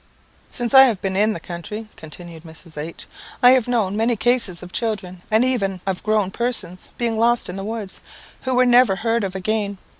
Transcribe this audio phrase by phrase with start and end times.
[0.49, 2.75] "Since I have been in the country," continued Mrs.
[2.75, 3.05] H,
[3.43, 7.55] "I have known many cases of children, and even of grown persons, being lost in
[7.55, 8.01] the woods,
[8.41, 9.77] who were never heard of again.